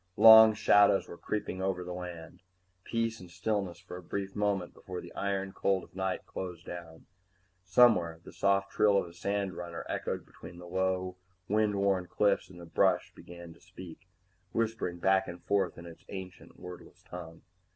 [0.17, 2.41] Long shadows were creeping over the land,
[2.83, 7.05] peace and stillness for a brief moment before the iron cold of night closed down.
[7.63, 11.17] Somewhere the soft trill of a sandrunner echoed between low
[11.47, 14.07] wind worn cliffs, and the brush began to speak,
[14.53, 17.43] whispering back and forth in its ancient wordless tongue.